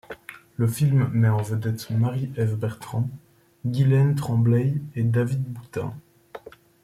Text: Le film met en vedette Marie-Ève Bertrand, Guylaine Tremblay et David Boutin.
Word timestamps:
Le 0.57 0.65
film 0.67 1.09
met 1.13 1.27
en 1.29 1.43
vedette 1.43 1.91
Marie-Ève 1.91 2.55
Bertrand, 2.57 3.07
Guylaine 3.67 4.15
Tremblay 4.15 4.73
et 4.95 5.03
David 5.03 5.43
Boutin. 5.43 5.93